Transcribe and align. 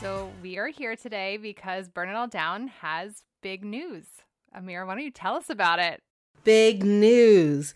So 0.00 0.32
we 0.42 0.56
are 0.56 0.68
here 0.68 0.96
today 0.96 1.36
because 1.36 1.90
Burn 1.90 2.08
It 2.08 2.16
All 2.16 2.26
Down 2.26 2.68
has 2.68 3.22
big 3.42 3.62
news. 3.62 4.06
Amir, 4.54 4.86
why 4.86 4.94
don't 4.94 5.04
you 5.04 5.10
tell 5.10 5.34
us 5.34 5.50
about 5.50 5.78
it? 5.78 6.02
Big 6.42 6.82
news. 6.82 7.74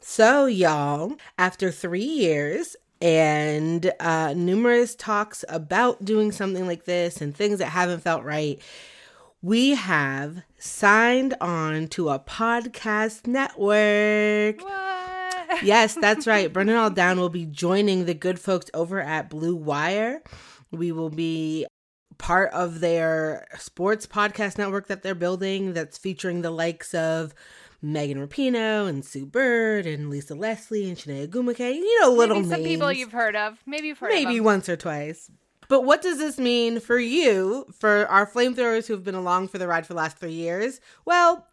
So, 0.00 0.46
y'all, 0.46 1.16
after 1.36 1.72
three 1.72 2.04
years 2.04 2.76
and 3.00 3.92
uh, 3.98 4.34
numerous 4.36 4.94
talks 4.94 5.44
about 5.48 6.04
doing 6.04 6.30
something 6.30 6.64
like 6.64 6.84
this 6.84 7.20
and 7.20 7.34
things 7.36 7.58
that 7.58 7.70
haven't 7.70 8.04
felt 8.04 8.22
right, 8.22 8.62
we 9.44 9.74
have 9.74 10.42
signed 10.58 11.34
on 11.38 11.86
to 11.86 12.08
a 12.08 12.18
podcast 12.18 13.26
network. 13.26 14.58
What? 14.64 15.62
Yes, 15.62 15.94
that's 16.00 16.26
right. 16.26 16.50
Burn 16.52 16.70
It 16.70 16.76
All 16.76 16.88
Down 16.88 17.20
will 17.20 17.28
be 17.28 17.44
joining 17.44 18.06
the 18.06 18.14
good 18.14 18.40
folks 18.40 18.70
over 18.72 19.02
at 19.02 19.28
Blue 19.28 19.54
Wire. 19.54 20.22
We 20.70 20.92
will 20.92 21.10
be 21.10 21.66
part 22.16 22.54
of 22.54 22.80
their 22.80 23.46
sports 23.58 24.06
podcast 24.06 24.56
network 24.56 24.86
that 24.86 25.02
they're 25.02 25.14
building 25.14 25.74
that's 25.74 25.98
featuring 25.98 26.40
the 26.40 26.50
likes 26.50 26.94
of 26.94 27.34
Megan 27.82 28.26
Rapinoe 28.26 28.88
and 28.88 29.04
Sue 29.04 29.26
Bird 29.26 29.84
and 29.84 30.08
Lisa 30.08 30.34
Leslie 30.34 30.88
and 30.88 30.96
Chiney 30.96 31.26
Ogwumike. 31.26 31.74
You 31.74 32.00
know, 32.00 32.12
little 32.14 32.36
Maybe 32.36 32.48
some 32.48 32.62
people 32.62 32.90
you've 32.90 33.12
heard 33.12 33.36
of. 33.36 33.58
Maybe 33.66 33.88
you've 33.88 33.98
heard 33.98 34.08
of 34.08 34.14
maybe 34.14 34.40
once 34.40 34.70
or 34.70 34.76
twice. 34.76 35.30
But 35.68 35.82
what 35.84 36.02
does 36.02 36.18
this 36.18 36.38
mean 36.38 36.80
for 36.80 36.98
you, 36.98 37.66
for 37.78 38.06
our 38.06 38.26
flamethrowers 38.26 38.86
who've 38.86 39.04
been 39.04 39.14
along 39.14 39.48
for 39.48 39.58
the 39.58 39.68
ride 39.68 39.86
for 39.86 39.92
the 39.92 39.98
last 39.98 40.18
three 40.18 40.32
years? 40.32 40.80
Well, 41.04 41.46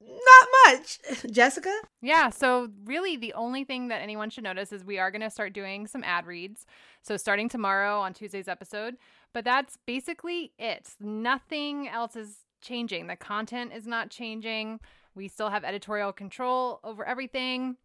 not 0.00 0.48
much. 0.66 0.98
Jessica? 1.30 1.72
Yeah, 2.02 2.30
so 2.30 2.68
really 2.84 3.16
the 3.16 3.32
only 3.34 3.64
thing 3.64 3.88
that 3.88 4.02
anyone 4.02 4.30
should 4.30 4.44
notice 4.44 4.72
is 4.72 4.84
we 4.84 4.98
are 4.98 5.10
going 5.10 5.22
to 5.22 5.30
start 5.30 5.52
doing 5.52 5.86
some 5.86 6.04
ad 6.04 6.26
reads. 6.26 6.66
So 7.02 7.16
starting 7.16 7.48
tomorrow 7.48 8.00
on 8.00 8.12
Tuesday's 8.12 8.48
episode, 8.48 8.96
but 9.32 9.44
that's 9.44 9.78
basically 9.86 10.52
it. 10.58 10.94
Nothing 11.00 11.88
else 11.88 12.16
is 12.16 12.38
changing. 12.60 13.06
The 13.06 13.16
content 13.16 13.72
is 13.74 13.86
not 13.86 14.10
changing. 14.10 14.80
We 15.14 15.28
still 15.28 15.50
have 15.50 15.64
editorial 15.64 16.12
control 16.12 16.80
over 16.82 17.04
everything. 17.04 17.76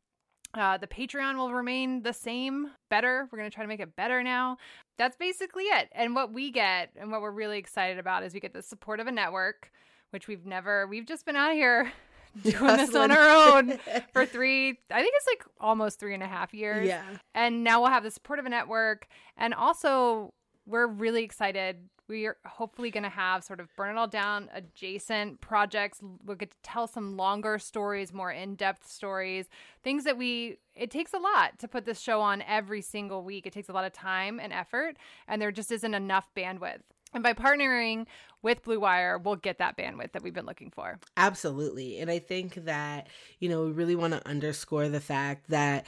Uh, 0.55 0.77
the 0.77 0.87
Patreon 0.87 1.37
will 1.37 1.53
remain 1.53 2.01
the 2.01 2.13
same, 2.13 2.71
better. 2.89 3.27
We're 3.31 3.37
going 3.37 3.49
to 3.49 3.53
try 3.53 3.63
to 3.63 3.67
make 3.67 3.79
it 3.79 3.95
better 3.95 4.23
now. 4.23 4.57
That's 4.97 5.15
basically 5.15 5.65
it. 5.65 5.89
And 5.91 6.15
what 6.15 6.33
we 6.33 6.51
get 6.51 6.89
and 6.95 7.11
what 7.11 7.21
we're 7.21 7.31
really 7.31 7.59
excited 7.59 7.99
about 7.99 8.23
is 8.23 8.33
we 8.33 8.39
get 8.39 8.53
the 8.53 8.63
support 8.63 8.99
of 8.99 9.05
a 9.07 9.11
network, 9.11 9.71
which 10.09 10.27
we've 10.27 10.45
never, 10.45 10.87
we've 10.87 11.05
just 11.05 11.25
been 11.25 11.35
out 11.35 11.53
here 11.53 11.91
doing 12.43 12.55
this 12.77 12.95
on 12.95 13.09
Hustling. 13.09 13.11
our 13.11 13.29
own 13.29 13.79
for 14.13 14.25
three, 14.25 14.79
I 14.91 15.01
think 15.01 15.13
it's 15.15 15.27
like 15.27 15.45
almost 15.59 15.99
three 15.99 16.15
and 16.15 16.23
a 16.23 16.27
half 16.27 16.53
years. 16.53 16.87
Yeah. 16.87 17.03
And 17.35 17.63
now 17.63 17.81
we'll 17.81 17.91
have 17.91 18.03
the 18.03 18.11
support 18.11 18.39
of 18.39 18.45
a 18.45 18.49
network. 18.49 19.07
And 19.37 19.53
also, 19.53 20.33
we're 20.65 20.87
really 20.87 21.23
excited. 21.23 21.77
We 22.09 22.25
are 22.25 22.37
hopefully 22.45 22.89
going 22.89 23.03
to 23.03 23.09
have 23.09 23.43
sort 23.43 23.59
of 23.59 23.67
burn 23.77 23.95
it 23.95 23.99
all 23.99 24.07
down 24.07 24.49
adjacent 24.53 25.39
projects. 25.39 25.99
We'll 26.25 26.35
get 26.35 26.51
to 26.51 26.57
tell 26.63 26.87
some 26.87 27.15
longer 27.15 27.59
stories, 27.59 28.11
more 28.11 28.31
in 28.31 28.55
depth 28.55 28.89
stories, 28.89 29.47
things 29.83 30.03
that 30.03 30.17
we, 30.17 30.57
it 30.75 30.89
takes 30.89 31.13
a 31.13 31.19
lot 31.19 31.59
to 31.59 31.67
put 31.67 31.85
this 31.85 32.01
show 32.01 32.19
on 32.19 32.41
every 32.41 32.81
single 32.81 33.23
week. 33.23 33.45
It 33.45 33.53
takes 33.53 33.69
a 33.69 33.73
lot 33.73 33.85
of 33.85 33.93
time 33.93 34.39
and 34.39 34.51
effort, 34.51 34.97
and 35.27 35.41
there 35.41 35.51
just 35.51 35.71
isn't 35.71 35.93
enough 35.93 36.25
bandwidth. 36.35 36.81
And 37.13 37.23
by 37.23 37.33
partnering 37.33 38.05
with 38.41 38.63
Blue 38.63 38.79
Wire, 38.79 39.17
we'll 39.17 39.35
get 39.35 39.57
that 39.59 39.77
bandwidth 39.77 40.11
that 40.13 40.23
we've 40.23 40.33
been 40.33 40.45
looking 40.45 40.71
for. 40.71 40.99
Absolutely. 41.17 41.99
And 41.99 42.09
I 42.09 42.19
think 42.19 42.55
that, 42.65 43.07
you 43.39 43.49
know, 43.49 43.65
we 43.65 43.71
really 43.71 43.95
want 43.95 44.13
to 44.13 44.27
underscore 44.27 44.89
the 44.89 44.99
fact 44.99 45.49
that 45.49 45.85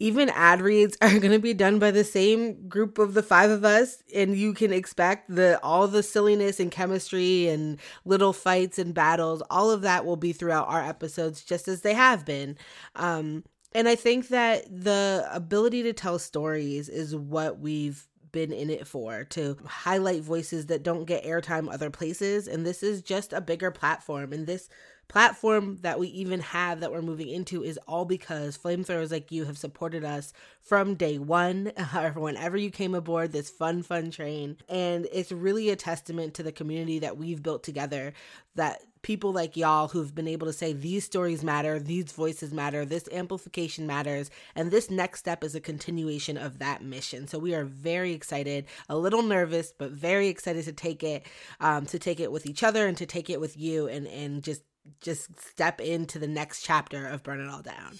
even 0.00 0.30
ad 0.30 0.60
reads 0.60 0.96
are 1.02 1.18
going 1.20 1.30
to 1.30 1.38
be 1.38 1.54
done 1.54 1.78
by 1.78 1.92
the 1.92 2.02
same 2.02 2.68
group 2.68 2.98
of 2.98 3.14
the 3.14 3.22
five 3.22 3.50
of 3.50 3.64
us 3.64 4.02
and 4.14 4.36
you 4.36 4.52
can 4.52 4.72
expect 4.72 5.32
the 5.32 5.60
all 5.62 5.86
the 5.86 6.02
silliness 6.02 6.58
and 6.58 6.72
chemistry 6.72 7.46
and 7.46 7.78
little 8.04 8.32
fights 8.32 8.78
and 8.78 8.94
battles 8.94 9.42
all 9.50 9.70
of 9.70 9.82
that 9.82 10.04
will 10.04 10.16
be 10.16 10.32
throughout 10.32 10.66
our 10.68 10.82
episodes 10.82 11.44
just 11.44 11.68
as 11.68 11.82
they 11.82 11.94
have 11.94 12.24
been. 12.24 12.56
Um 12.96 13.44
and 13.72 13.88
i 13.88 13.94
think 13.94 14.28
that 14.28 14.64
the 14.68 15.28
ability 15.30 15.82
to 15.84 15.92
tell 15.92 16.18
stories 16.18 16.88
is 16.88 17.14
what 17.14 17.60
we've 17.60 18.08
been 18.32 18.52
in 18.52 18.70
it 18.70 18.86
for 18.86 19.24
to 19.24 19.56
highlight 19.66 20.22
voices 20.22 20.66
that 20.66 20.82
don't 20.82 21.04
get 21.04 21.24
airtime 21.24 21.72
other 21.72 21.90
places. 21.90 22.48
And 22.48 22.64
this 22.66 22.82
is 22.82 23.02
just 23.02 23.32
a 23.32 23.40
bigger 23.40 23.70
platform. 23.70 24.32
And 24.32 24.46
this 24.46 24.68
platform 25.10 25.76
that 25.80 25.98
we 25.98 26.06
even 26.08 26.38
have 26.38 26.78
that 26.78 26.92
we're 26.92 27.02
moving 27.02 27.28
into 27.28 27.64
is 27.64 27.78
all 27.88 28.04
because 28.04 28.56
flamethrowers 28.56 29.10
like 29.10 29.32
you 29.32 29.44
have 29.44 29.58
supported 29.58 30.04
us 30.04 30.32
from 30.62 30.94
day 30.94 31.18
one 31.18 31.72
or 31.96 32.12
whenever 32.12 32.56
you 32.56 32.70
came 32.70 32.94
aboard 32.94 33.32
this 33.32 33.50
fun 33.50 33.82
fun 33.82 34.12
train. 34.12 34.56
And 34.68 35.08
it's 35.12 35.32
really 35.32 35.68
a 35.70 35.76
testament 35.76 36.34
to 36.34 36.44
the 36.44 36.52
community 36.52 37.00
that 37.00 37.16
we've 37.16 37.42
built 37.42 37.64
together 37.64 38.12
that 38.54 38.82
people 39.02 39.32
like 39.32 39.56
y'all 39.56 39.88
who've 39.88 40.14
been 40.14 40.28
able 40.28 40.46
to 40.46 40.52
say 40.52 40.72
these 40.72 41.04
stories 41.04 41.42
matter 41.42 41.78
these 41.78 42.12
voices 42.12 42.52
matter 42.52 42.84
this 42.84 43.08
amplification 43.12 43.86
matters 43.86 44.30
and 44.54 44.70
this 44.70 44.90
next 44.90 45.20
step 45.20 45.42
is 45.42 45.54
a 45.54 45.60
continuation 45.60 46.36
of 46.36 46.58
that 46.58 46.82
mission. 46.82 47.26
So 47.26 47.38
we 47.38 47.54
are 47.54 47.64
very 47.64 48.12
excited 48.12 48.66
a 48.88 48.96
little 48.96 49.22
nervous 49.22 49.72
but 49.76 49.90
very 49.90 50.28
excited 50.28 50.64
to 50.64 50.72
take 50.72 51.02
it 51.02 51.26
um, 51.60 51.86
to 51.86 51.98
take 51.98 52.20
it 52.20 52.30
with 52.30 52.46
each 52.46 52.62
other 52.62 52.86
and 52.86 52.96
to 52.96 53.06
take 53.06 53.30
it 53.30 53.40
with 53.40 53.56
you 53.56 53.88
and 53.88 54.06
and 54.06 54.42
just 54.42 54.62
just 55.00 55.38
step 55.40 55.80
into 55.80 56.18
the 56.18 56.26
next 56.26 56.62
chapter 56.62 57.06
of 57.06 57.22
burn 57.22 57.40
it 57.40 57.48
all 57.48 57.62
down 57.62 57.98